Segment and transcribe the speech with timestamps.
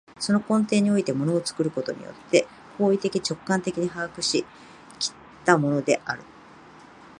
[0.19, 2.47] その根底において物を作ることによって
[2.79, 4.43] 行為的直観的に把握し
[4.97, 5.13] 来っ
[5.45, 6.23] たものである。